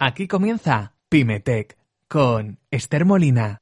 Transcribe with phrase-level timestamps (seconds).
[0.00, 3.58] Aquí comienza Pymetech con Esther Molina.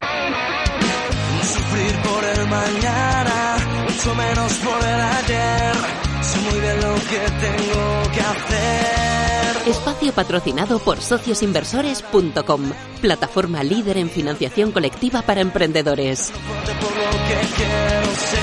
[1.43, 5.74] Sufrir por el mañana, mucho menos por el ayer.
[6.20, 9.69] Sé muy bien lo que tengo que hacer.
[9.70, 16.30] Espacio patrocinado por sociosinversores.com, plataforma líder en financiación colectiva para emprendedores.
[16.32, 18.35] Fuerte por lo que quiero ser.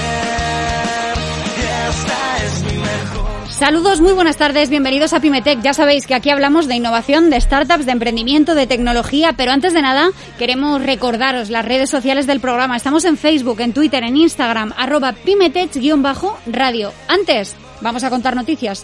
[3.53, 5.61] Saludos, muy buenas tardes, bienvenidos a Pymetech.
[5.61, 9.73] Ya sabéis que aquí hablamos de innovación, de startups, de emprendimiento, de tecnología, pero antes
[9.73, 12.75] de nada queremos recordaros las redes sociales del programa.
[12.75, 16.91] Estamos en Facebook, en Twitter, en Instagram, arroba Pymetech-radio.
[17.07, 18.81] Antes, vamos a contar noticias.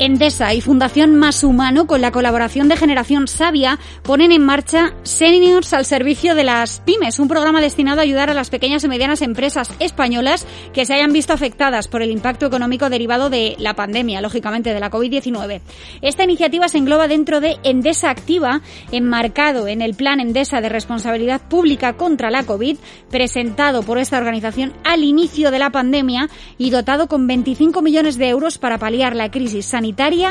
[0.00, 5.74] Endesa y Fundación Más Humano, con la colaboración de Generación Sabia, ponen en marcha Seniors
[5.74, 9.20] al servicio de las pymes, un programa destinado a ayudar a las pequeñas y medianas
[9.20, 14.22] empresas españolas que se hayan visto afectadas por el impacto económico derivado de la pandemia,
[14.22, 15.60] lógicamente de la COVID-19.
[16.00, 18.62] Esta iniciativa se engloba dentro de Endesa Activa,
[18.92, 22.78] enmarcado en el Plan Endesa de Responsabilidad Pública contra la COVID,
[23.10, 28.30] presentado por esta organización al inicio de la pandemia y dotado con 25 millones de
[28.30, 29.89] euros para paliar la crisis sanitaria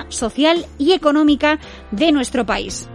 [0.09, 1.59] social y económica
[1.91, 2.89] de nuestro país.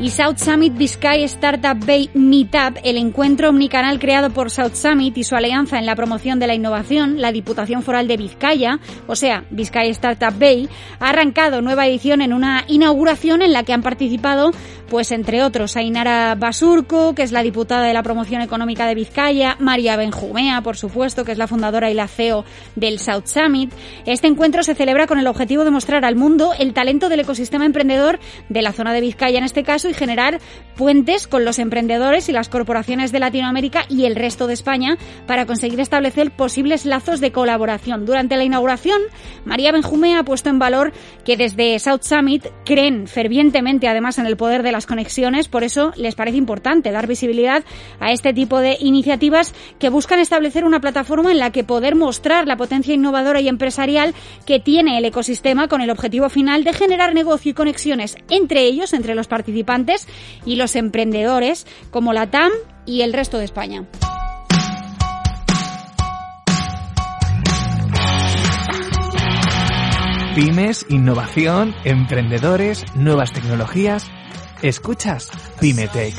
[0.00, 5.24] y South Summit Vizcay Startup Bay Meetup, el encuentro omnicanal creado por South Summit y
[5.24, 9.44] su alianza en la promoción de la innovación, la Diputación Foral de Vizcaya, o sea,
[9.50, 10.68] Vizcay Startup Bay,
[11.00, 14.52] ha arrancado nueva edición en una inauguración en la que han participado,
[14.88, 19.56] pues entre otros, Ainara Basurco, que es la diputada de la promoción económica de Vizcaya,
[19.58, 22.44] María Benjumea, por supuesto, que es la fundadora y la CEO
[22.74, 23.72] del South Summit.
[24.06, 27.66] Este encuentro se celebra con el objetivo de mostrar al mundo el talento del ecosistema
[27.66, 28.18] emprendedor
[28.48, 30.40] de la zona de Vizcaya en este caso y generar
[30.76, 35.46] puentes con los emprendedores y las corporaciones de Latinoamérica y el resto de España para
[35.46, 38.06] conseguir establecer posibles lazos de colaboración.
[38.06, 39.00] Durante la inauguración,
[39.44, 40.92] María Benjumea ha puesto en valor
[41.24, 45.90] que desde South Summit creen fervientemente además en el poder de las conexiones, por eso
[45.96, 47.64] les parece importante dar visibilidad
[47.98, 52.46] a este tipo de iniciativas que buscan establecer una plataforma en la que poder mostrar
[52.46, 54.14] la potencia innovadora y empresarial
[54.46, 58.92] que tiene el ecosistema con el objetivo final de generar negocio y conexiones entre ellos,
[58.92, 60.06] entre los participantes
[60.46, 62.52] y los emprendedores como la TAM
[62.86, 63.84] y el resto de España.
[70.38, 74.08] Pymes, innovación, emprendedores, nuevas tecnologías.
[74.62, 75.30] Escuchas
[75.60, 76.14] Pymetech.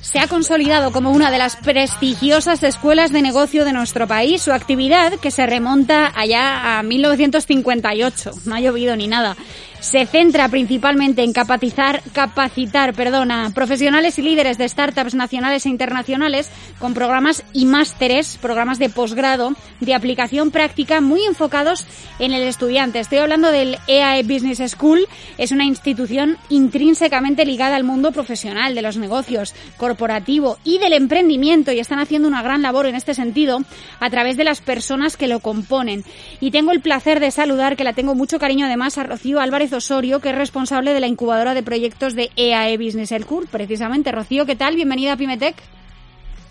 [0.00, 4.42] Se ha consolidado como una de las prestigiosas escuelas de negocio de nuestro país.
[4.42, 9.36] Su actividad, que se remonta allá a 1958, no ha llovido ni nada,
[9.84, 15.68] se centra principalmente en capacitar, capacitar perdón, a profesionales y líderes de startups nacionales e
[15.68, 21.86] internacionales con programas y másteres, programas de posgrado de aplicación práctica muy enfocados
[22.18, 22.98] en el estudiante.
[22.98, 25.06] Estoy hablando del EAE Business School,
[25.36, 31.72] es una institución intrínsecamente ligada al mundo profesional, de los negocios, corporativo y del emprendimiento
[31.72, 33.58] y están haciendo una gran labor en este sentido
[34.00, 36.04] a través de las personas que lo componen.
[36.40, 39.73] Y tengo el placer de saludar, que la tengo mucho cariño además, a Rocío Álvarez
[39.74, 44.12] Osorio, que es responsable de la incubadora de proyectos de EAE Business School, precisamente.
[44.12, 44.76] Rocío, ¿qué tal?
[44.76, 45.56] Bienvenida a Pymetech.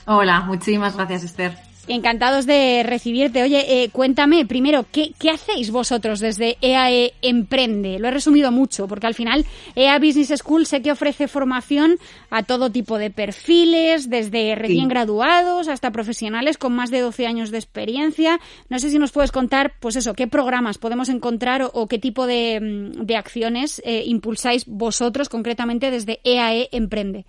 [0.06, 1.72] Hola, muchísimas gracias, Esther.
[1.88, 3.44] Encantados de recibirte.
[3.44, 8.00] Oye, eh, cuéntame primero, ¿qué, ¿qué, hacéis vosotros desde EAE Emprende?
[8.00, 9.46] Lo he resumido mucho, porque al final
[9.76, 11.97] EA Business School sé que ofrece formación
[12.30, 14.90] a todo tipo de perfiles, desde recién sí.
[14.90, 18.40] graduados hasta profesionales con más de 12 años de experiencia.
[18.70, 22.00] No sé si nos puedes contar, pues eso, qué programas podemos encontrar o, o qué
[22.00, 27.26] tipo de, de acciones eh, impulsáis vosotros concretamente desde EAE Emprende.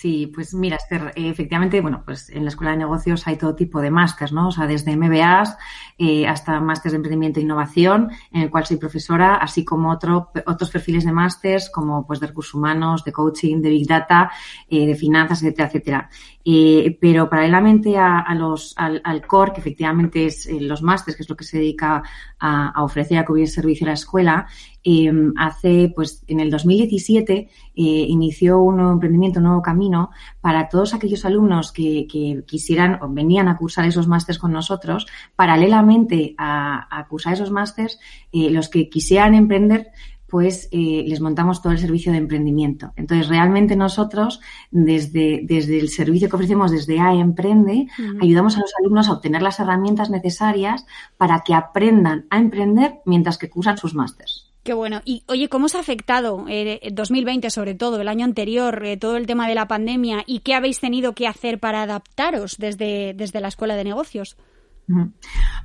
[0.00, 3.80] Sí, pues mira, Esther, efectivamente, bueno, pues en la Escuela de Negocios hay todo tipo
[3.80, 4.46] de másters, ¿no?
[4.46, 5.56] O sea, desde MBAs
[5.98, 10.30] eh, hasta másters de emprendimiento e innovación, en el cual soy profesora, así como otro,
[10.46, 14.30] otros perfiles de másters, como pues de recursos humanos, de coaching, de big data,
[14.70, 16.10] eh, de finanzas, etcétera, etcétera.
[16.50, 21.22] Eh, pero paralelamente a, los, al, al, core, que efectivamente es eh, los másters, que
[21.22, 22.02] es lo que se dedica
[22.38, 24.46] a, a ofrecer a cubrir servicio a la escuela,
[24.82, 30.10] eh, hace, pues, en el 2017 eh, inició un nuevo emprendimiento, un nuevo camino
[30.40, 35.06] para todos aquellos alumnos que, que quisieran o venían a cursar esos másters con nosotros.
[35.36, 38.00] Paralelamente a, a cursar esos másters,
[38.32, 39.88] eh, los que quisieran emprender
[40.28, 42.92] pues eh, les montamos todo el servicio de emprendimiento.
[42.96, 44.40] Entonces, realmente nosotros,
[44.70, 48.22] desde, desde el servicio que ofrecemos desde A Emprende, uh -huh.
[48.22, 50.86] ayudamos a los alumnos a obtener las herramientas necesarias
[51.16, 54.48] para que aprendan a emprender mientras que cursan sus másters.
[54.68, 55.00] Qué bueno.
[55.06, 59.16] Y oye, ¿cómo os ha afectado eh, 2020 sobre todo, el año anterior, eh, todo
[59.16, 63.40] el tema de la pandemia y qué habéis tenido que hacer para adaptaros desde, desde
[63.40, 64.36] la Escuela de Negocios?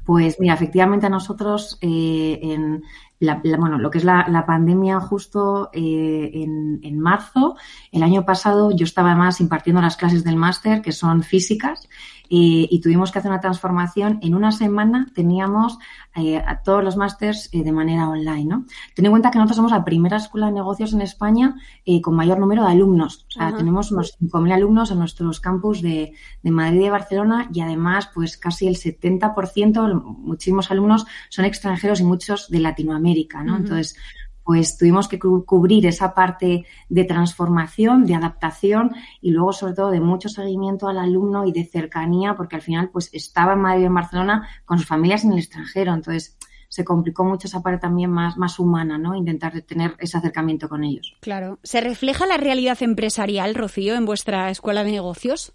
[0.06, 2.83] Pues mira, efectivamente a nosotros eh, en,
[3.24, 7.56] la, bueno, lo que es la, la pandemia justo eh, en, en, marzo.
[7.92, 11.88] El año pasado yo estaba además impartiendo las clases del máster, que son físicas,
[12.35, 14.18] eh, y tuvimos que hacer una transformación.
[14.24, 15.77] En una semana teníamos
[16.15, 18.45] eh, a todos los másters eh, de manera online.
[18.45, 18.65] ¿no?
[18.95, 22.15] Ten en cuenta que nosotros somos la primera escuela de negocios en España eh, con
[22.15, 23.27] mayor número de alumnos.
[23.27, 23.57] O sea, Ajá.
[23.57, 28.09] tenemos unos 5.000 alumnos en nuestros campus de, de, Madrid y de Barcelona y además
[28.12, 33.44] pues casi el 70%, muchísimos alumnos son extranjeros y muchos de Latinoamérica.
[33.44, 33.57] ¿no?
[33.57, 33.95] Entonces,
[34.44, 38.92] pues tuvimos que cubrir esa parte de transformación, de adaptación
[39.22, 42.90] y luego sobre todo de mucho seguimiento al alumno y de cercanía, porque al final
[42.90, 46.38] pues estaba en Madrid en Barcelona con sus familias en el extranjero, entonces
[46.74, 49.13] se complicó mucho esa parte también más, más humana, ¿no?
[49.13, 51.16] Intentar tener ese acercamiento con ellos.
[51.19, 51.60] Claro.
[51.62, 55.54] ¿Se refleja la realidad empresarial, Rocío, en vuestra escuela de negocios?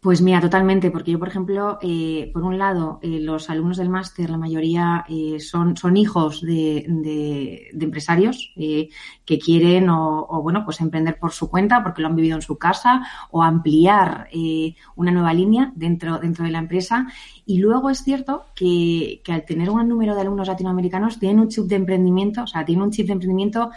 [0.00, 3.90] Pues mira, totalmente, porque yo, por ejemplo, eh, por un lado, eh, los alumnos del
[3.90, 8.88] máster, la mayoría eh, son, son hijos de, de, de empresarios eh,
[9.26, 12.40] que quieren o, o, bueno, pues emprender por su cuenta porque lo han vivido en
[12.40, 17.06] su casa o ampliar eh, una nueva línea dentro, dentro de la empresa.
[17.44, 21.48] Y luego es cierto que, que al tener un número de alumnos latinoamericanos tienen un
[21.48, 23.70] chip de emprendimiento, o sea, tienen un chip de emprendimiento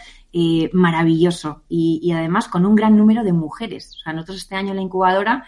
[0.72, 3.98] maravilloso y, y, además con un gran número de mujeres.
[4.00, 5.46] O sea, nosotros este año en la incubadora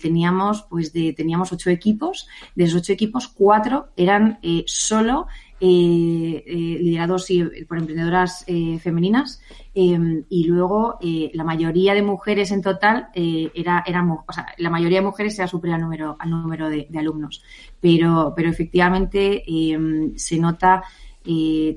[0.00, 2.28] teníamos, pues, de, teníamos ocho equipos.
[2.54, 5.26] De esos ocho equipos, cuatro eran eh, solo
[5.60, 7.28] eh, eh, liderados
[7.66, 8.44] por emprendedoras
[8.80, 9.40] femeninas
[9.72, 15.06] y luego la mayoría de mujeres en total era, eran, o sea, la mayoría de
[15.06, 17.42] mujeres era superior al número, al número de, alumnos.
[17.80, 19.42] Pero, pero efectivamente
[20.16, 20.82] se nota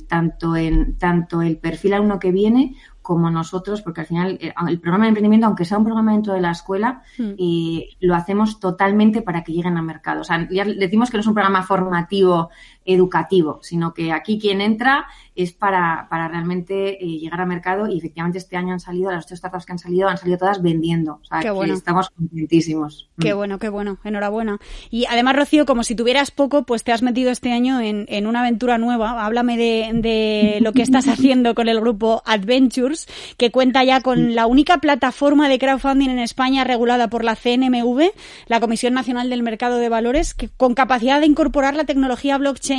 [0.08, 2.76] tanto, en, tanto el perfil alumno que viene
[3.08, 6.34] como nosotros, porque al final eh, el programa de emprendimiento, aunque sea un programa dentro
[6.34, 7.36] de la escuela, mm.
[7.40, 10.20] eh, lo hacemos totalmente para que lleguen al mercado.
[10.20, 12.50] O sea, ya decimos que no es un programa formativo
[12.88, 15.06] educativo, sino que aquí quien entra
[15.36, 19.26] es para, para realmente eh, llegar al mercado y efectivamente este año han salido, las
[19.26, 21.20] ocho startups que han salido, han salido todas vendiendo.
[21.22, 21.76] O sea, qué bueno.
[21.76, 23.10] estamos contentísimos.
[23.20, 23.38] Qué mm.
[23.38, 24.00] bueno, qué bueno.
[24.04, 24.58] Enhorabuena.
[24.90, 28.26] Y además, Rocío, como si tuvieras poco, pues te has metido este año en, en
[28.26, 29.24] una aventura nueva.
[29.24, 33.08] Háblame de, de lo que estás haciendo con el grupo Adventures,
[33.38, 38.12] que cuenta ya con la única plataforma de crowdfunding en España regulada por la CNMV,
[38.48, 42.77] la Comisión Nacional del Mercado de Valores, que, con capacidad de incorporar la tecnología blockchain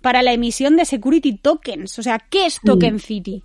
[0.00, 1.98] para la emisión de security tokens.
[1.98, 3.42] O sea, ¿qué es Token City?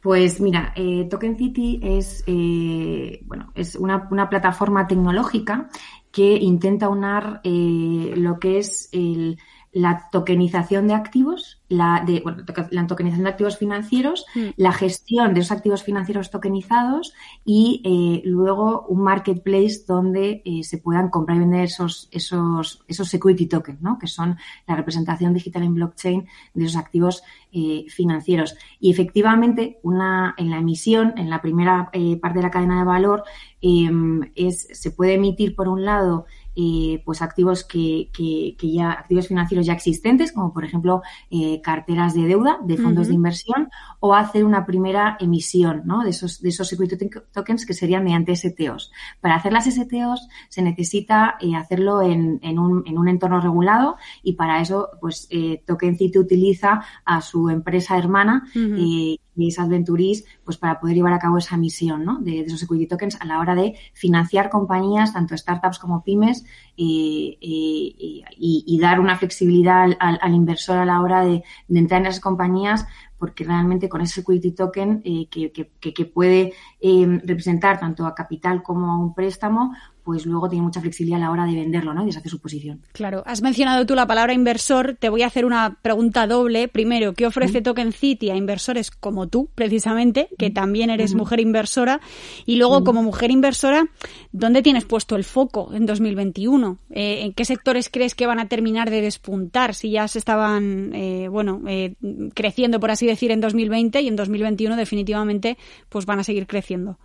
[0.00, 5.68] Pues mira, eh, Token City es, eh, bueno, es una, una, plataforma tecnológica
[6.12, 9.38] que intenta unar eh, lo que es el,
[9.72, 14.48] la tokenización de activos la, de, bueno, la tokenización de activos financieros, mm.
[14.56, 17.14] la gestión de esos activos financieros tokenizados
[17.44, 23.08] y eh, luego un marketplace donde eh, se puedan comprar y vender esos, esos, esos
[23.08, 23.98] security tokens, ¿no?
[23.98, 28.56] que son la representación digital en blockchain de esos activos eh, financieros.
[28.80, 31.90] Y efectivamente, una, en la emisión, en la primera
[32.20, 33.24] parte de la cadena de valor,
[33.60, 36.26] em, es, se puede emitir por un lado
[36.60, 41.60] eh, pues activos que, que, que, ya, activos financieros ya existentes, como por ejemplo eh,
[41.62, 43.10] carteras de deuda de fondos uh -huh.
[43.10, 43.68] de inversión,
[44.00, 46.02] o hacer una primera emisión ¿no?
[46.02, 48.90] de, esos, de esos security tokens que serían mediante STOs.
[49.20, 53.96] Para hacer las STOs se necesita eh, hacerlo en, en, un, en, un, entorno regulado
[54.24, 59.48] y para eso pues eh, Token City utiliza a su empresa hermana uh -huh y
[59.48, 62.18] es Adventuris, pues para poder llevar a cabo esa misión ¿no?
[62.18, 66.44] de, esos equity tokens a la hora de financiar compañías, tanto startups como pymes,
[66.76, 72.06] y, y, y, y dar una flexibilidad al, inversor a la hora de, entrar en
[72.06, 72.86] esas compañías
[73.18, 78.14] porque realmente con ese security token eh, que, que, que, puede eh, representar tanto a
[78.14, 79.74] capital como a un préstamo,
[80.08, 82.02] pues luego tiene mucha flexibilidad a la hora de venderlo, ¿no?
[82.02, 82.80] Y deshacer su posición.
[82.92, 86.66] Claro, has mencionado tú la palabra inversor, te voy a hacer una pregunta doble.
[86.66, 92.00] Primero, ¿qué ofrece Token City a inversores como tú, precisamente, que también eres mujer inversora?
[92.46, 93.84] Y luego, como mujer inversora,
[94.32, 96.78] ¿dónde tienes puesto el foco en 2021?
[96.88, 100.94] Eh, ¿En qué sectores crees que van a terminar de despuntar si ya se estaban,
[100.94, 101.96] eh, bueno, eh,
[102.32, 105.58] creciendo, por así decir, en 2020 y en 2021 definitivamente
[105.90, 106.98] pues van a seguir creciendo?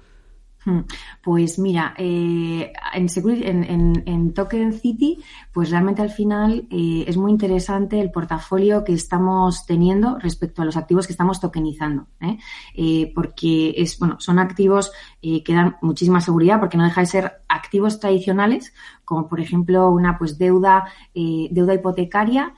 [0.65, 0.81] Hmm.
[1.21, 5.19] Pues mira, eh, en, Token City,
[5.51, 10.65] pues realmente al final eh, es muy interesante el portafolio que estamos teniendo respecto a
[10.65, 13.11] los activos que estamos tokenizando, ¿eh?
[13.13, 14.91] porque es, bueno, son activos
[15.21, 18.73] que dan muchísima seguridad porque no deja de ser activos tradicionales,
[19.05, 22.53] como por ejemplo una pues deuda, deuda hipotecaria,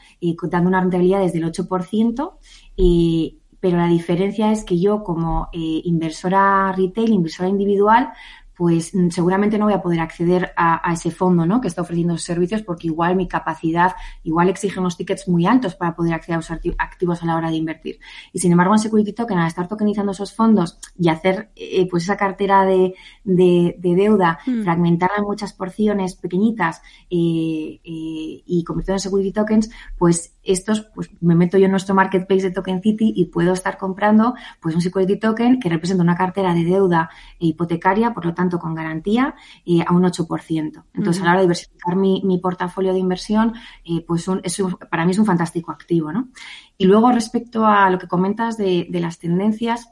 [0.50, 2.34] dando una rentabilidad desde el 8%.
[2.78, 8.12] y pero la diferencia es que yo como eh, inversora retail, inversora individual,
[8.56, 11.62] pues mm, seguramente no voy a poder acceder a, ese fondo ¿no?
[11.62, 15.76] que está ofreciendo esos servicios porque igual mi capacidad, igual exige unos tickets muy altos
[15.76, 18.00] para poder acceder a los activos a la hora de invertir.
[18.32, 22.04] Y sin embargo, en Security Token, al estar tokenizando esos fondos y hacer eh, pues
[22.04, 24.64] esa cartera de, de, deuda, hmm.
[24.64, 31.10] fragmentarla en muchas porciones pequeñitas eh, eh, y convertirla en Security Tokens, pues estos, pues
[31.22, 34.82] me meto yo en nuestro marketplace de Token City y puedo estar comprando pues un
[34.82, 37.10] security token que representa una cartera de deuda
[37.40, 39.36] hipotecaria, por lo tanto con garantía
[39.66, 40.84] eh, a un 8%.
[40.94, 45.12] Entonces, a la hora de diversificar mi, portafolio de inversión, eh, pues eso para mí
[45.12, 46.30] es un fantástico activo, ¿no?
[46.78, 49.90] Y luego, respecto a lo que comentas de, de las tendencias,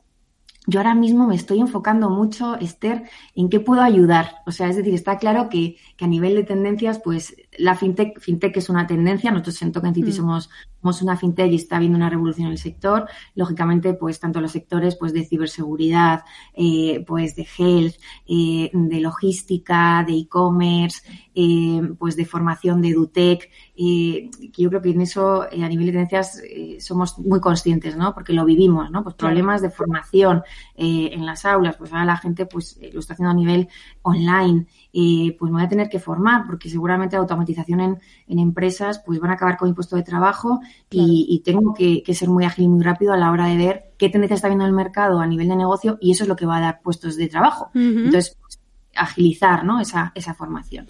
[0.65, 3.03] yo ahora mismo me estoy enfocando mucho, Esther,
[3.35, 4.37] en qué puedo ayudar.
[4.45, 8.19] O sea, es decir, está claro que, que a nivel de tendencias, pues la fintech,
[8.19, 9.31] fintech es una tendencia.
[9.31, 10.13] Nosotros en Token City mm.
[10.13, 10.49] somos,
[10.81, 13.07] somos una fintech y está habiendo una revolución en el sector.
[13.35, 17.95] Lógicamente, pues tanto los sectores pues de ciberseguridad, eh, pues de health,
[18.27, 21.01] eh, de logística, de e-commerce,
[21.35, 23.49] eh, pues de formación de EduTech.
[23.75, 26.41] Yo creo que en eso, a nivel de tendencias,
[26.79, 28.13] somos muy conscientes, ¿no?
[28.13, 29.03] Porque lo vivimos, ¿no?
[29.03, 30.43] Pues problemas de formación
[30.75, 33.67] en las aulas, pues ahora la gente pues lo está haciendo a nivel
[34.03, 34.67] online.
[34.91, 39.19] pues me voy a tener que formar porque seguramente la automatización en, en empresas pues
[39.19, 42.69] van a acabar con mi puesto de trabajo y, tengo que, ser muy ágil y
[42.69, 45.47] muy rápido a la hora de ver qué tendencia está viendo el mercado a nivel
[45.47, 47.69] de negocio y eso es lo que va a dar puestos de trabajo.
[47.73, 48.59] Entonces, pues,
[48.95, 49.79] agilizar ¿no?
[49.79, 50.87] esa, esa formación.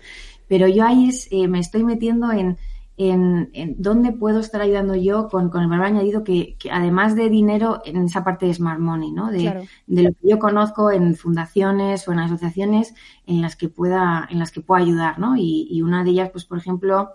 [0.47, 2.57] Pero yo ahí es, me estoy metiendo en,
[2.97, 7.81] en, dónde puedo estar ayudando yo con, con el valor añadido que, además de dinero
[7.85, 9.31] en esa parte de Smart Money, ¿no?
[9.31, 12.93] De, de, lo que yo conozco en fundaciones o en asociaciones
[13.25, 15.35] en las que pueda, en las que pueda ayudar, ¿no?
[15.35, 17.13] Y, y una de ellas, pues, por ejemplo,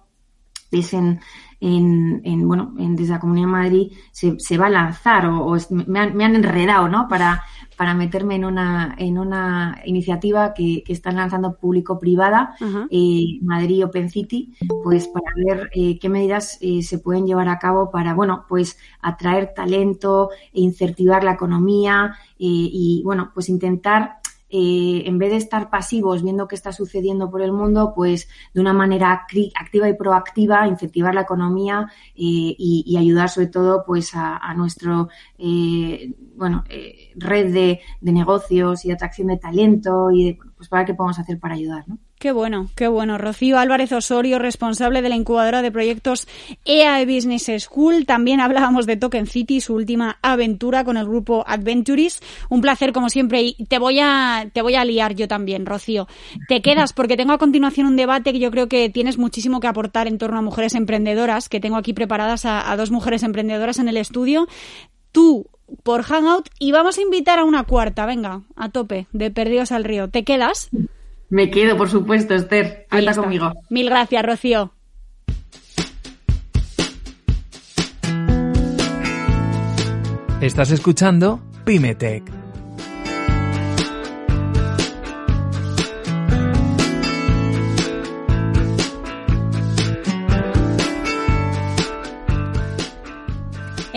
[0.70, 1.20] es en,
[1.60, 5.56] en, en bueno, en, desde la Comunidad de Madrid se, se va a lanzar o,
[5.70, 7.08] me, han, me han enredado, ¿no?
[7.08, 7.42] Para,
[7.78, 12.56] para meterme en una, en una iniciativa que, que están lanzando público-privada,
[12.90, 17.60] eh, Madrid Open City, pues para ver eh, qué medidas eh, se pueden llevar a
[17.60, 24.17] cabo para, bueno, pues atraer talento, e incentivar la economía y, bueno, pues intentar
[24.50, 28.60] eh, en vez de estar pasivos viendo qué está sucediendo por el mundo, pues de
[28.60, 34.54] una manera activa y proactiva incentivar la economía eh, y, ayudar sobre todo pues a,
[34.54, 40.68] nuestro eh, bueno eh, red de, negocios y de atracción de talento y de, pues
[40.68, 41.98] para qué podemos hacer para ayudar, ¿no?
[42.18, 43.16] Qué bueno, qué bueno.
[43.16, 46.26] Rocío Álvarez Osorio, responsable de la incubadora de proyectos
[46.64, 48.06] EAE Business School.
[48.06, 52.20] También hablábamos de Token City, su última aventura con el grupo Adventuris.
[52.48, 53.42] Un placer, como siempre.
[53.42, 56.08] Y te voy a, te voy a liar yo también, Rocío.
[56.48, 59.68] Te quedas porque tengo a continuación un debate que yo creo que tienes muchísimo que
[59.68, 63.88] aportar en torno a mujeres emprendedoras, que tengo aquí preparadas a dos mujeres emprendedoras en
[63.88, 64.48] el estudio.
[65.12, 65.46] Tú,
[65.82, 69.84] por Hangout, y vamos a invitar a una cuarta, venga, a tope, de Perdidos al
[69.84, 70.08] Río.
[70.08, 70.70] ¿Te quedas?
[71.28, 72.86] Me quedo, por supuesto, Esther.
[72.90, 73.52] Cuenta conmigo.
[73.70, 74.72] Mil gracias, Rocío.
[80.40, 82.37] Estás escuchando Pymetech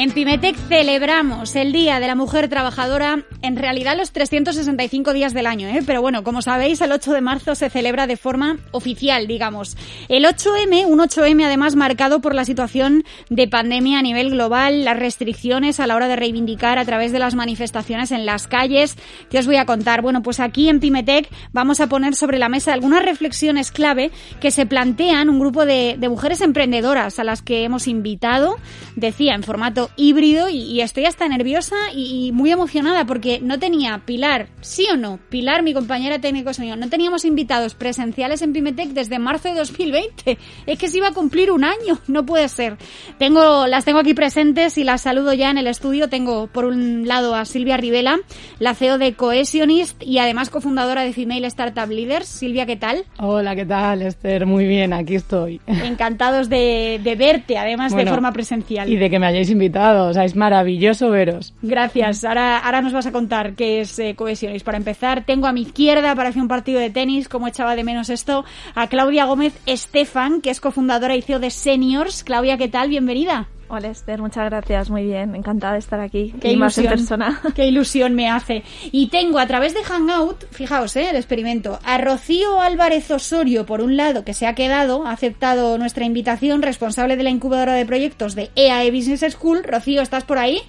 [0.02, 5.46] En Pimetec celebramos el Día de la Mujer Trabajadora, en realidad los 365 días del
[5.46, 5.84] año, ¿eh?
[5.86, 9.78] pero bueno, como sabéis, el 8 de marzo se celebra de forma oficial, digamos.
[10.10, 14.98] El 8M, un 8M además marcado por la situación de pandemia a nivel global, las
[14.98, 18.98] restricciones a la hora de reivindicar a través de las manifestaciones en las calles.
[19.30, 20.02] ¿Qué os voy a contar?
[20.02, 24.50] Bueno, pues aquí en Pimetec vamos a poner sobre la mesa algunas reflexiones clave que
[24.50, 28.58] se plantean un grupo de, de mujeres emprendedoras a las que hemos invitado,
[28.96, 34.48] decía, en formato híbrido y, estoy hasta nerviosa y, muy emocionada porque no tenía Pilar,
[34.62, 39.20] sí o no, Pilar, mi compañera técnico sonido, no teníamos invitados presenciales en Pimetec desde
[39.20, 40.38] marzo de 2020.
[40.66, 42.78] Es que se iba a cumplir un año, no puede ser.
[43.18, 46.10] Tengo, las tengo aquí presentes y las saludo ya en el estudio.
[46.10, 48.20] Tengo por un lado a Silvia Rivela,
[48.60, 52.28] la CEO de Cohesionist y además cofundadora de Female Startup Leaders.
[52.28, 53.06] Silvia, ¿qué tal?
[53.20, 54.46] Hola, ¿qué tal, Esther?
[54.46, 55.62] Muy bien, aquí estoy.
[55.68, 58.90] Encantados de, verte, además de forma presencial.
[58.90, 61.54] Y de que me hayáis invitado, o sea, es maravilloso veros.
[61.62, 62.24] Gracias.
[62.24, 64.66] Ahora, ahora nos vas a contar qué es eh, Cohesionist.
[64.66, 68.10] Para empezar, tengo a mi izquierda, parece un partido de tenis, como echaba de menos
[68.10, 68.46] esto,
[68.76, 72.24] a Claudia Gómez Estefan, que es cofundadora y CEO de Seniors.
[72.24, 72.90] Claudia, ¿qué tal?
[72.90, 73.48] Bienvenida.
[73.74, 76.36] Hola Esther, muchas gracias, muy bien, encantada de estar aquí.
[76.42, 77.42] Qué ilusión, persona.
[77.56, 78.66] Qué ilusión me hace.
[78.92, 81.10] Y tengo a través de Hangout, fijaos, ¿eh?
[81.10, 85.78] el experimento, a Rocío Álvarez Osorio, por un lado, que se ha quedado, ha aceptado
[85.78, 89.64] nuestra invitación, responsable de la incubadora de proyectos de EAE Business School.
[89.64, 90.62] Rocío, ¿estás por ahí?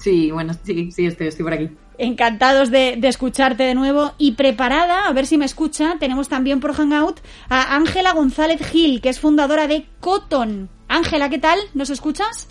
[0.00, 1.70] Sí, bueno, sí, sí, estoy, estoy por aquí.
[1.98, 6.58] Encantados de, de, escucharte de nuevo y preparada, a ver si me escucha, tenemos también
[6.60, 11.58] por Hangout a Ángela González Gil, que es fundadora de Cotton, Ángela, ¿qué tal?
[11.74, 12.48] ¿Nos escuchas?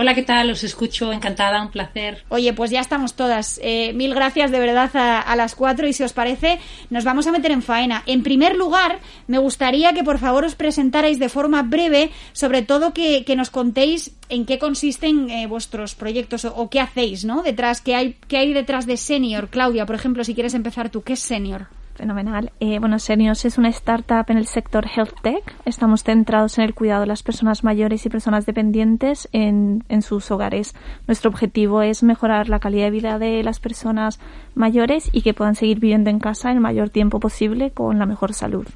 [0.00, 0.48] Hola, ¿qué tal?
[0.52, 2.22] Os escucho, encantada, un placer.
[2.28, 3.58] Oye, pues ya estamos todas.
[3.64, 7.32] Eh, mil gracias de verdad a, las cuatro y si os parece, nos vamos a
[7.32, 8.04] meter en faena.
[8.06, 12.94] En primer lugar, me gustaría que por favor os presentarais de forma breve, sobre todo
[12.94, 17.42] que, nos contéis en qué consisten eh, vuestros proyectos o, qué hacéis, ¿no?
[17.42, 19.48] Detrás, qué hay, qué hay detrás de Senior.
[19.48, 21.66] Claudia, por ejemplo, si quieres empezar tú, ¿qué es Senior?
[21.98, 22.52] Fenomenal.
[22.60, 25.42] Eh, bueno, Seniors es una startup en el sector health tech.
[25.64, 30.30] Estamos centrados en el cuidado de las personas mayores y personas dependientes en, en sus
[30.30, 30.76] hogares.
[31.08, 34.20] Nuestro objetivo es mejorar la calidad de vida de las personas
[34.54, 38.32] mayores y que puedan seguir viviendo en casa el mayor tiempo posible con la mejor
[38.32, 38.68] salud.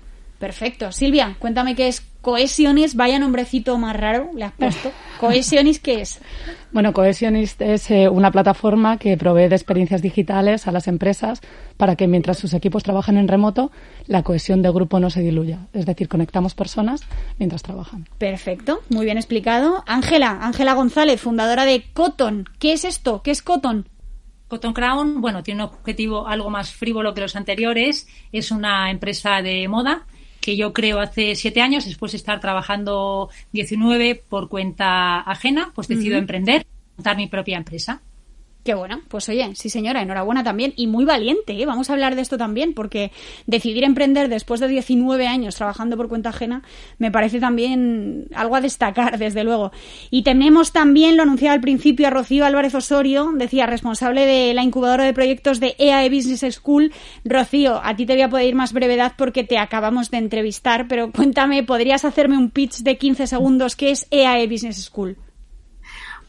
[0.42, 0.90] Perfecto.
[0.90, 2.96] Silvia, cuéntame qué es Cohesiones.
[2.96, 4.90] Vaya nombrecito más raro le has puesto.
[5.20, 6.20] ¿Cohesiones qué es?
[6.72, 11.42] Bueno, Cohesiones es eh, una plataforma que provee de experiencias digitales a las empresas
[11.76, 13.70] para que mientras sus equipos trabajan en remoto,
[14.08, 15.68] la cohesión de grupo no se diluya.
[15.72, 17.02] Es decir, conectamos personas
[17.38, 18.08] mientras trabajan.
[18.18, 19.84] Perfecto, muy bien explicado.
[19.86, 22.48] Ángela, Ángela González, fundadora de Cotton.
[22.58, 23.22] ¿Qué es esto?
[23.22, 23.88] ¿Qué es Cotton?
[24.48, 28.08] Cotton Crown, bueno, tiene un objetivo algo más frívolo que los anteriores.
[28.32, 30.04] Es una empresa de moda
[30.42, 35.88] que yo creo hace siete años, después de estar trabajando 19 por cuenta ajena, pues
[35.88, 36.66] decido emprender,
[36.98, 38.02] montar mi propia empresa.
[38.64, 41.66] Qué bueno, pues oye, sí señora, enhorabuena también y muy valiente, ¿eh?
[41.66, 43.10] vamos a hablar de esto también porque
[43.48, 46.62] decidir emprender después de 19 años trabajando por cuenta ajena
[46.98, 49.72] me parece también algo a destacar, desde luego.
[50.10, 54.62] Y tenemos también, lo anunciaba al principio, a Rocío Álvarez Osorio, decía, responsable de la
[54.62, 56.92] incubadora de proyectos de EAE Business School.
[57.24, 60.86] Rocío, a ti te voy a poder ir más brevedad porque te acabamos de entrevistar,
[60.86, 63.74] pero cuéntame, ¿podrías hacerme un pitch de 15 segundos?
[63.74, 65.16] ¿Qué es EAE Business School?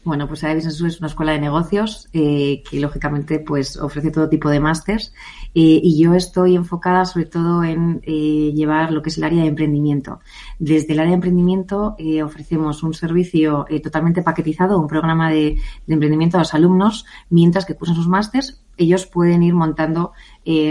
[0.04, 4.28] Bueno, pues AE School es una escuela de negocios eh, que lógicamente pues ofrece todo
[4.28, 5.14] tipo de másters
[5.54, 9.40] eh, y yo estoy enfocada sobre todo en eh, llevar lo que es el área
[9.40, 10.20] de emprendimiento.
[10.58, 16.36] Desde el área de emprendimiento ofrecemos un servicio totalmente paquetizado, un programa de, de, emprendimiento
[16.36, 18.60] a los alumnos mientras que cursan sus másters.
[18.76, 20.12] Ellos pueden ir montando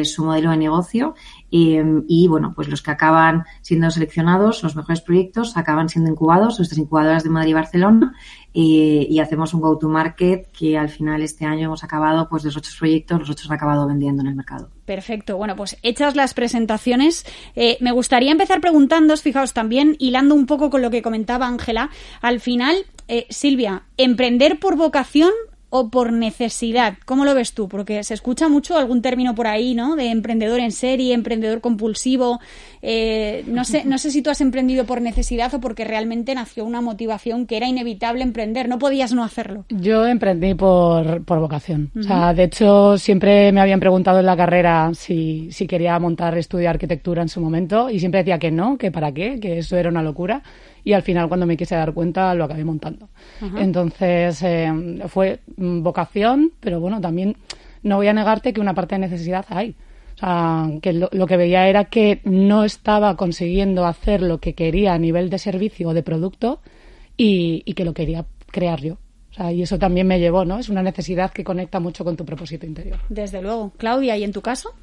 [0.04, 1.16] su modelo de negocio
[1.56, 6.80] y bueno, pues los que acaban siendo seleccionados, los mejores proyectos, acaban siendo incubados, nuestras
[6.80, 8.16] incubadoras de Madrid y Barcelona,
[8.54, 12.72] y hacemos un go-to-market que al final este año hemos acabado, pues de los ocho
[12.80, 14.70] proyectos, los ocho han acabado vendiendo en el mercado.
[14.86, 15.38] Perfecto.
[15.38, 20.70] Bueno, pues hechas las presentaciones, eh, me gustaría empezar preguntándoos, fijaos también, hilando un poco
[20.70, 21.90] con lo que comentaba Ángela,
[22.22, 22.76] al final,
[23.08, 25.32] eh, Silvia, ¿emprender por vocación
[25.76, 26.94] o por necesidad?
[27.04, 27.68] ¿Cómo lo ves tú?
[27.68, 29.96] Porque se escucha mucho algún término por ahí, ¿no?
[29.96, 32.40] De emprendedor en serie, emprendedor compulsivo.
[32.84, 36.64] Eh, no, sé, no sé si tú has emprendido por necesidad o porque realmente nació
[36.64, 38.70] una motivación que era inevitable emprender.
[38.70, 39.66] No podías no hacerlo.
[39.70, 41.90] Yo emprendí por, por vocación.
[41.98, 46.38] O sea, de hecho, siempre me habían preguntado en la carrera si, si quería montar,
[46.38, 49.76] estudiar arquitectura en su momento y siempre decía que no, que para qué, que eso
[49.76, 50.44] era una locura
[50.84, 53.10] y al final cuando me quise dar cuenta lo acabé montando.
[53.58, 54.72] Entonces eh,
[55.08, 57.36] fue vocación, pero bueno, también
[57.84, 59.76] no voy a negarte que una parte de necesidad hay.
[60.16, 64.94] O sea, que lo, que veía era que no estaba consiguiendo hacer lo que quería
[64.94, 66.62] a nivel de servicio o de producto
[67.18, 68.98] y, y que lo quería crear yo.
[69.32, 70.60] O sea, y eso también me llevó, ¿no?
[70.60, 73.00] Es una necesidad que conecta mucho con tu propósito interior.
[73.10, 73.72] Desde luego.
[73.78, 74.76] Claudia, ¿y en tu caso?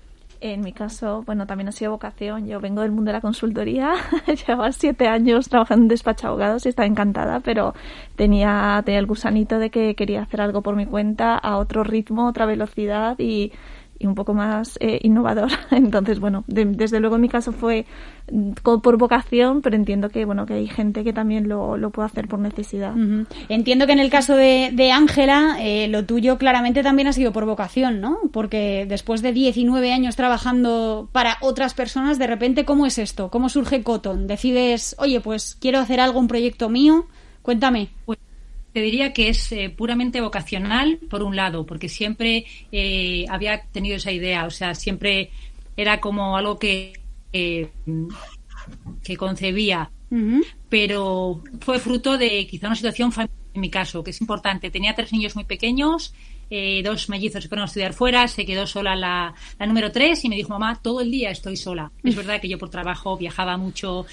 [0.43, 2.47] En mi caso, bueno, también ha sido vocación.
[2.47, 3.93] Yo vengo del mundo de la consultoría,
[4.47, 7.75] llevaba siete años trabajando en despacho de abogados y estaba encantada, pero
[8.17, 12.27] tenía, tenía el gusanito de que quería hacer algo por mi cuenta, a otro ritmo,
[12.27, 13.53] otra velocidad y,
[14.01, 15.51] y un poco más eh, innovador.
[15.71, 17.87] Entonces, bueno, desde luego en mi caso fue
[18.33, 22.07] mm, por vocación, pero entiendo que bueno que hay gente que también lo, lo puede
[22.07, 22.95] hacer por necesidad.
[23.49, 27.45] Entiendo que en el caso de Ángela, eh, lo tuyo claramente también ha sido por
[27.45, 28.19] vocación, ¿no?
[28.33, 33.31] Porque después de 19 años trabajando para otras personas, de repente, ¿cómo es esto?
[33.31, 34.27] ¿Cómo surge Cotton?
[34.27, 37.07] Decides, oye, pues quiero hacer algo, un proyecto mío.
[37.43, 37.91] Cuéntame.
[38.07, 38.19] Pues
[38.73, 43.97] te diría que es eh, puramente vocacional, por un lado, porque siempre eh, había tenido
[43.97, 45.31] esa idea, o sea, siempre
[45.77, 46.93] era como algo que,
[47.33, 49.91] que concebía,
[50.69, 54.71] pero fue fruto de quizá una situación familiar en mi caso, que es importante.
[54.71, 56.15] Tenía tres niños muy pequeños,
[56.51, 60.25] eh, dos mellizos que fueron a estudiar fuera, se quedó sola la, la número tres
[60.25, 61.91] y me dijo, mamá, todo el día estoy sola.
[62.03, 64.07] Es verdad que yo por trabajo viajaba mucho,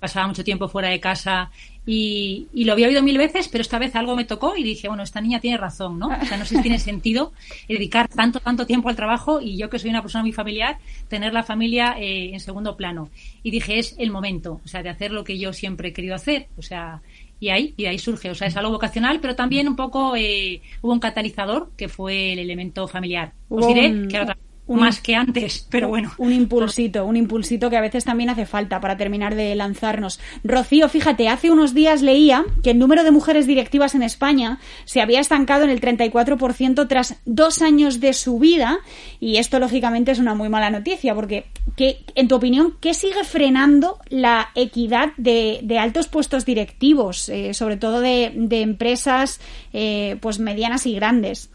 [0.00, 1.50] pasaba mucho tiempo fuera de casa
[1.86, 5.02] y, lo había oído mil veces, pero esta vez algo me tocó y dije, bueno,
[5.02, 6.08] esta niña tiene razón, ¿no?
[6.08, 7.32] O sea, no sé si tiene sentido
[7.68, 11.32] dedicar tanto, tanto tiempo al trabajo y yo que soy una persona muy familiar, tener
[11.32, 13.10] la familia eh, en segundo plano.
[13.42, 16.14] Y dije, es el momento, o sea, de hacer lo que yo siempre he querido
[16.14, 17.02] hacer, o sea,
[17.40, 20.60] y ahí, y ahí surge, o sea, es algo vocacional, pero también un poco eh,
[20.82, 23.32] hubo un catalizador que fue el elemento familiar.
[23.48, 24.36] Os diré que otra
[24.76, 26.12] más que antes, pero bueno.
[26.18, 30.20] Un impulsito, un impulsito que a veces también hace falta para terminar de lanzarnos.
[30.44, 35.00] Rocío, fíjate, hace unos días leía que el número de mujeres directivas en España se
[35.00, 38.80] había estancado en el 34% tras dos años de su vida
[39.18, 43.24] y esto lógicamente es una muy mala noticia porque, ¿qué, en tu opinión, ¿qué sigue
[43.24, 49.40] frenando la equidad de, altos puestos directivos, eh, sobre todo de, empresas
[49.72, 51.50] eh, pues medianas y grandes?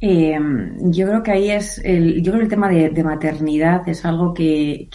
[0.00, 0.38] Eh,
[0.80, 4.34] yo creo que ahí es, el, yo creo que el tema de, maternidad es algo
[4.34, 4.88] que,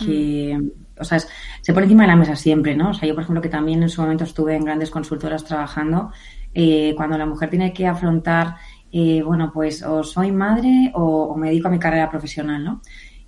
[0.98, 2.92] o sea, se pone encima de la mesa siempre, ¿no?
[2.92, 6.12] O sea, yo, por ejemplo, que también en su momento estuve en grandes consultoras trabajando,
[6.54, 8.56] eh, cuando la mujer tiene que afrontar,
[8.92, 12.82] eh, bueno, pues o soy madre o, me dedico a mi carrera profesional, ¿no?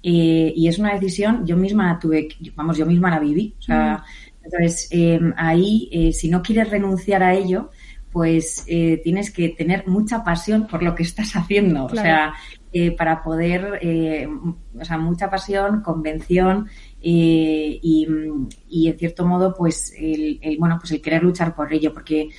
[0.03, 4.03] y es una decisión, yo misma la tuve, vamos, yo misma la viví, o sea,
[4.43, 4.89] entonces
[5.37, 7.69] ahí, si no quieres renunciar a ello,
[8.11, 11.85] pues eh, tienes que tener mucha pasión por lo que estás haciendo.
[11.85, 12.33] O sea,
[12.73, 14.27] eh, para poder, eh,
[14.79, 16.67] o sea, mucha pasión, convención
[17.01, 17.79] y,
[18.69, 22.29] y, en cierto modo, pues el, el, bueno, pues el querer luchar por ello, porque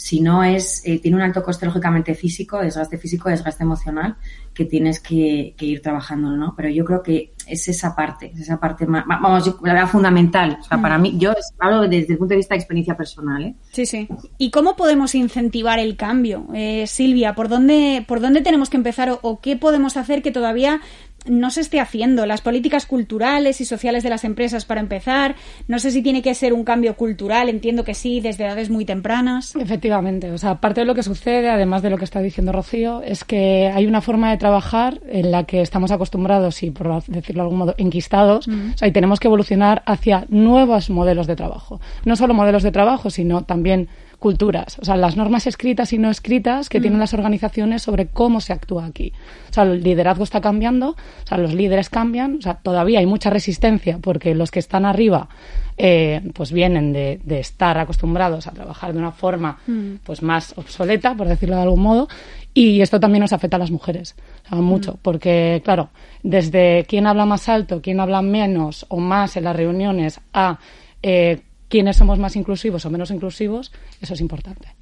[0.00, 4.16] si no es, tiene un alto coste lógicamente físico, desgaste físico, desgaste emocional,
[4.54, 6.54] que tienes que, ir trabajando, ¿no?
[6.56, 9.88] Pero yo creo que es esa parte, es esa parte más, vamos, yo, la verdad
[9.88, 10.56] fundamental.
[10.58, 11.02] O sea, para mm.
[11.02, 13.54] mí, yo hablo desde el punto de vista de experiencia personal, ¿eh?
[13.72, 14.08] Sí, sí.
[14.38, 16.46] ¿Y cómo podemos incentivar el cambio?
[16.54, 20.80] Eh, Silvia, ¿por dónde, ¿por dónde tenemos que empezar o qué podemos hacer que todavía
[21.26, 22.26] no se esté haciendo.
[22.26, 25.36] Las políticas culturales y sociales de las empresas, para empezar,
[25.68, 28.84] no sé si tiene que ser un cambio cultural, entiendo que sí, desde edades muy
[28.84, 29.54] tempranas.
[29.56, 33.02] Efectivamente, o sea, parte de lo que sucede, además de lo que está diciendo Rocío,
[33.02, 37.42] es que hay una forma de trabajar en la que estamos acostumbrados y, por decirlo
[37.42, 41.80] de algún modo, enquistados, o sea, y tenemos que evolucionar hacia nuevos modelos de trabajo.
[42.04, 43.88] No solo modelos de trabajo, sino también
[44.20, 48.40] culturas, o sea, las normas escritas y no escritas que tienen las organizaciones sobre cómo
[48.40, 49.14] se actúa aquí.
[49.48, 53.06] O sea, el liderazgo está cambiando, o sea, los líderes cambian, o sea, todavía hay
[53.06, 55.28] mucha resistencia porque los que están arriba
[55.78, 59.58] eh, pues vienen de, estar acostumbrados a trabajar de una forma
[60.04, 62.08] pues más obsoleta, por decirlo de algún modo,
[62.52, 64.16] y esto también nos afecta a las mujeres,
[64.50, 65.88] mucho, porque, claro,
[66.22, 70.58] desde quién habla más alto, quién habla menos o más en las reuniones, a
[71.02, 74.74] eh, quiénes somos más inclusivos o menos inclusivos, eso es importante.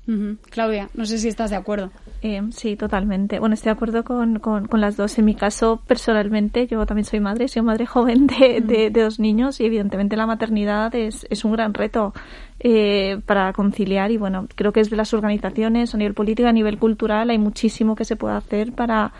[0.50, 1.92] Claudia, no sé si estás de acuerdo.
[2.22, 3.38] Eh, sí, totalmente.
[3.38, 5.18] Bueno, estoy de acuerdo con, con, las dos.
[5.18, 9.60] En mi caso, personalmente, yo también soy madre, soy madre joven de, de, dos niños
[9.60, 12.14] y evidentemente la maternidad es, es un gran reto
[12.58, 16.78] eh, para conciliar y bueno, creo que desde las organizaciones a nivel político, a nivel
[16.78, 19.12] cultural, hay muchísimo que se puede hacer para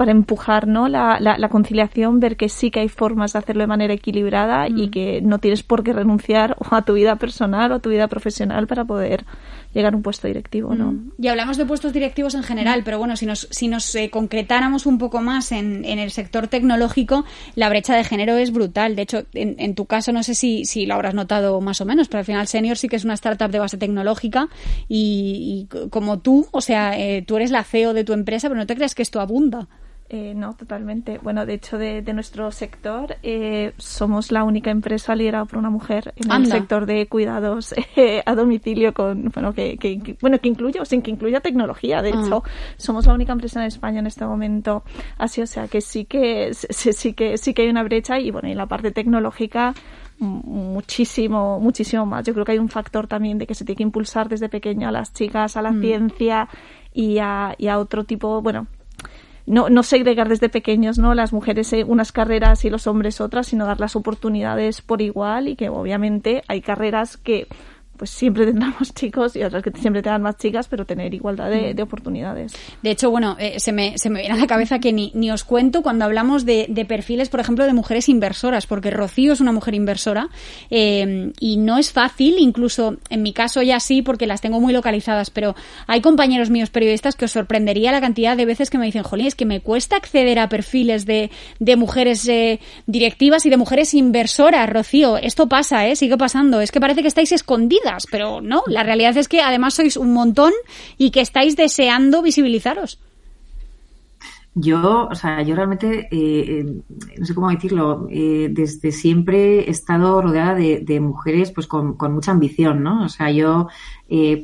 [0.00, 0.88] para empujar ¿no?
[0.88, 4.86] La, la, conciliación, ver que sí que hay formas de hacerlo de manera equilibrada y
[4.86, 4.90] mm.
[4.90, 8.66] que no tienes por qué renunciar a tu vida personal o a tu vida profesional
[8.66, 9.26] para poder
[9.74, 10.74] llegar a un puesto directivo.
[10.74, 10.92] ¿no?
[10.92, 11.12] Mm.
[11.18, 14.86] Y hablamos de puestos directivos en general, pero bueno, si nos, si nos eh, concretáramos
[14.86, 18.96] un poco más en, en, el sector tecnológico, la brecha de género es brutal.
[18.96, 21.84] De hecho, en, en tu caso, no sé si, si lo habrás notado más o
[21.84, 24.48] menos, pero al final Senior sí que es una startup de base tecnológica
[24.88, 28.66] y, como tú, o sea, eh, tú eres la CEO de tu empresa, pero no
[28.66, 29.68] te creas que esto abunda.
[30.12, 31.20] Eh, no, totalmente.
[31.22, 36.12] Bueno, de hecho, de, nuestro sector, eh, somos la única empresa liderada por una mujer
[36.16, 40.82] en el sector de cuidados eh, a domicilio, con bueno que, que, bueno que incluya
[40.82, 42.02] o sin que incluya tecnología.
[42.02, 42.22] De ah.
[42.26, 42.42] hecho,
[42.76, 44.82] somos la única empresa en España en este momento.
[45.16, 48.32] Así, o sea, que sí que sí, sí que sí que hay una brecha y
[48.32, 49.74] bueno, y la parte tecnológica
[50.18, 52.24] muchísimo, muchísimo más.
[52.24, 54.88] Yo creo que hay un factor también de que se tiene que impulsar desde pequeño
[54.88, 55.80] a las chicas a la mm.
[55.80, 56.48] ciencia
[56.92, 58.66] y a, y a otro tipo, bueno,
[59.46, 61.14] no, no segregar desde pequeños, ¿no?
[61.14, 65.48] Las mujeres eh, unas carreras y los hombres otras, sino dar las oportunidades por igual
[65.48, 67.46] y que obviamente hay carreras que
[68.00, 71.74] pues siempre tendremos chicos y otras que siempre tengan más chicas, pero tener igualdad de,
[71.74, 71.82] mm.
[71.82, 72.54] oportunidades.
[72.82, 75.30] De hecho, bueno, eh, se, me, se me viene a la cabeza que ni, ni
[75.30, 79.40] os cuento cuando hablamos de, de, perfiles, por ejemplo, de mujeres inversoras, porque Rocío es
[79.42, 80.30] una mujer inversora
[80.70, 84.72] eh, y no es fácil, incluso en mi caso ya sí, porque las tengo muy
[84.72, 85.54] localizadas, pero
[85.86, 89.26] hay compañeros míos periodistas que os sorprendería la cantidad de veces que me dicen, jolín,
[89.26, 93.92] es que me cuesta acceder a perfiles de, de mujeres eh, directivas y de mujeres
[93.92, 95.18] inversoras, Rocío.
[95.18, 95.96] Esto pasa, ¿eh?
[95.96, 96.62] Sigue pasando.
[96.62, 100.12] Es que parece que estáis escondidas pero no, la realidad es que además sois un
[100.12, 100.52] montón
[100.98, 102.98] y que estáis deseando visibilizaros.
[104.54, 106.82] Yo, o sea, yo realmente, eh, eh,
[107.18, 112.32] no sé cómo decirlo, eh, desde siempre he estado rodeada de, mujeres pues con, mucha
[112.32, 113.04] ambición, ¿no?
[113.04, 113.68] O sea, yo,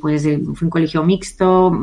[0.00, 1.76] pues fui un colegio mixto,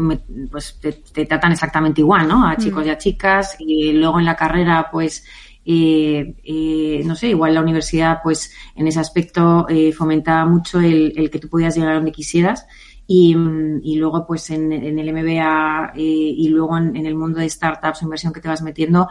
[0.49, 2.47] pues te, tratan exactamente igual, ¿no?
[2.47, 5.25] A chicos y a chicas, y luego en la carrera, pues
[5.65, 11.29] eh, eh, no sé, igual la universidad, pues en ese aspecto eh, fomentaba mucho el,
[11.31, 12.65] que tú pudieras llegar a donde quisieras.
[13.05, 13.35] Y,
[13.83, 18.01] y luego, pues en, el MBA eh, y luego en, en, el mundo de startups
[18.01, 19.09] inversión que te vas metiendo,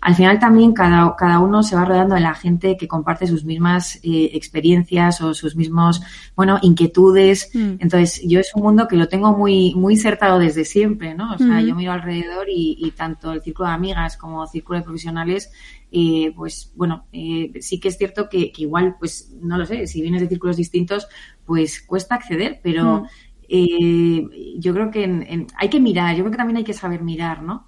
[0.00, 3.44] al final también cada, cada uno se va rodeando de la gente que comparte sus
[3.44, 6.00] mismas eh, experiencias o sus mismos,
[6.34, 7.50] bueno, inquietudes.
[7.52, 7.74] Mm.
[7.80, 11.34] Entonces, yo es un mundo que lo tengo muy, muy insertado desde siempre, ¿no?
[11.34, 14.78] O sea, yo miro alrededor y, y, tanto el círculo de amigas como el círculo
[14.78, 15.50] de profesionales
[15.92, 20.00] eh, pues bueno, eh, sí que es cierto que, igual, pues no lo sé, si
[20.00, 21.08] vienes de círculos distintos,
[21.44, 23.06] pues cuesta acceder, pero mm.
[23.52, 27.42] Eh, yo creo que hay que mirar, yo creo que también hay que saber mirar,
[27.42, 27.66] ¿no?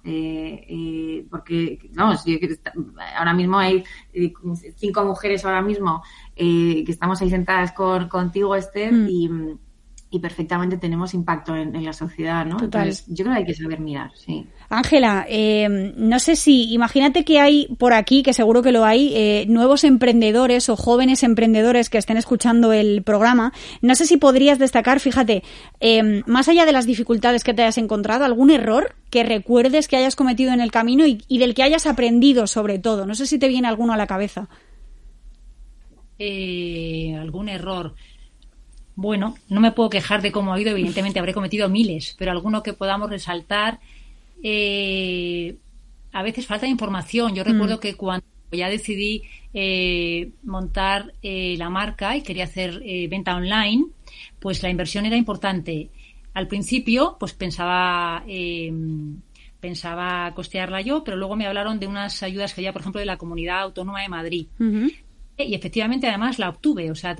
[1.29, 2.23] porque, vamos,
[3.17, 3.83] ahora mismo hay
[4.77, 6.01] cinco mujeres ahora mismo
[6.35, 9.07] que estamos ahí sentadas con, contigo, Esther, mm.
[9.09, 9.29] y
[10.13, 12.57] y perfectamente tenemos impacto en, la sociedad, ¿no?
[12.61, 14.45] Entonces, yo creo que hay que saber mirar, sí.
[14.69, 19.11] Ángela, eh, no sé si, imagínate que hay por aquí, que seguro que lo hay,
[19.15, 23.53] eh, nuevos emprendedores o jóvenes emprendedores que estén escuchando el programa.
[23.81, 25.41] No sé si podrías destacar, fíjate,
[25.79, 29.97] eh, más allá de las dificultades que te hayas encontrado, algún error que recuerdes que
[29.97, 33.07] hayas cometido en el camino y, y del que hayas aprendido sobre todo.
[33.07, 34.47] No sé si te viene alguno a la cabeza.
[36.19, 37.95] algún error.
[38.95, 42.61] Bueno, no me puedo quejar de cómo ha ido, evidentemente habré cometido miles, pero alguno
[42.61, 43.79] que podamos resaltar,
[44.43, 45.55] eh,
[46.11, 47.33] a veces falta información.
[47.33, 47.79] Yo recuerdo mm.
[47.79, 53.85] que cuando ya decidí eh, montar eh, la marca y quería hacer venta online,
[54.39, 55.89] pues la inversión era importante.
[56.35, 58.23] Al principio, pues pensaba
[59.59, 63.05] pensaba costearla yo, pero luego me hablaron de unas ayudas que había, por ejemplo, de
[63.05, 64.47] la Comunidad Autónoma de Madrid
[65.37, 67.15] y efectivamente además la obtuve, o sea,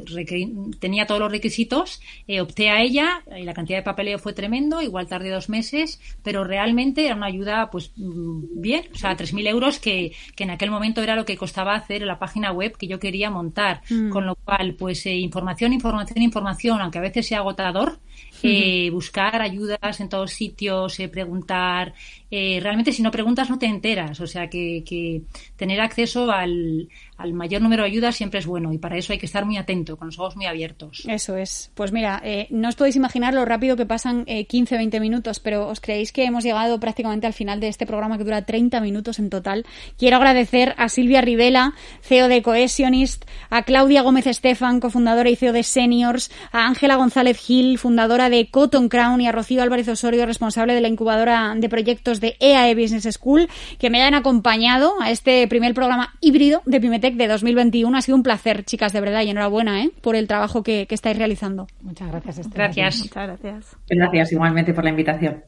[0.80, 4.82] tenía todos los requisitos, eh, opté a ella y la cantidad de papeleo fue tremendo,
[4.82, 9.47] igual tardé dos meses, pero realmente era una ayuda pues mm, bien, o sea, 3.000
[9.47, 12.88] euros que, que en aquel momento era lo que costaba hacer la página web que
[12.88, 14.10] yo quería montar, mm.
[14.10, 17.99] con lo cual pues eh, información, información, información, aunque a veces sea agotador,
[18.41, 21.93] eh, buscar ayudas en todos sitios, eh, preguntar.
[22.36, 25.22] Eh, realmente si no preguntas no te enteras, o sea que,
[25.56, 26.89] tener acceso al,
[27.32, 29.98] mayor número de ayudas siempre es bueno y para eso hay que estar muy atento,
[29.98, 31.04] con los ojos muy abiertos.
[31.08, 31.69] Eso es.
[31.76, 35.80] Pues mira, eh, no os podéis imaginar lo rápido que pasan 15-20 minutos, pero ¿os
[35.80, 39.30] creéis que hemos llegado prácticamente al final de este programa que dura 30 minutos en
[39.30, 39.63] total?
[40.00, 45.54] Quiero agradecer a Silvia Rivela, CEO de Cohesionist, a Claudia Gómez Estefan, cofundadora y CEO
[45.54, 50.26] de Seniors, a Ángela González Gil, fundadora de Cotton Crown y a Rocío Álvarez Osorio,
[50.26, 55.12] responsable de la incubadora de proyectos de EAE Business School, que me hayan acompañado a
[55.12, 57.95] este primer programa híbrido de Pimetec de 2021.
[57.95, 59.91] Ha sido un placer, chicas, de verdad, y enhorabuena ¿eh?
[60.01, 61.67] por el trabajo que, estáis realizando.
[61.81, 62.99] Muchas gracias, Gracias.
[62.99, 63.77] Muchas gracias.
[63.89, 65.43] Gracias igualmente por la invitación.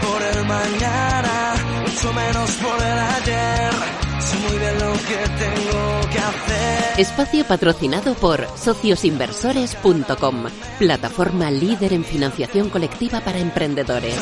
[0.00, 3.99] por el mañana, mucho menos por el ayer
[4.34, 7.00] muy bien lo que tengo que hacer.
[7.00, 10.44] Espacio patrocinado por sociosinversores.com,
[10.78, 14.16] plataforma líder en financiación colectiva para emprendedores.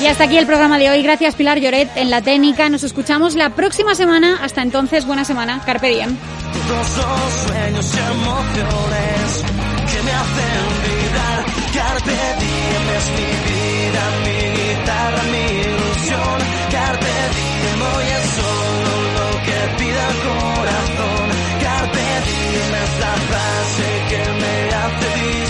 [0.00, 1.02] Y hasta aquí el programa de hoy.
[1.02, 2.68] Gracias Pilar Lloret en la técnica.
[2.68, 4.38] Nos escuchamos la próxima semana.
[4.42, 5.62] Hasta entonces, buena semana.
[5.64, 6.16] Carpe diem.
[7.46, 9.44] sueños y emociones
[9.92, 11.44] que me hacen vibrar.
[11.74, 14.25] Carpe diem es mi vida,
[23.16, 25.45] frase que me hace